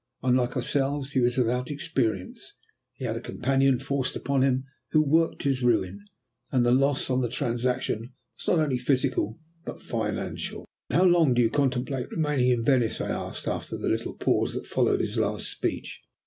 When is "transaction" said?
7.29-8.11